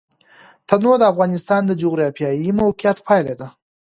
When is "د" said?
0.99-1.03, 1.67-1.71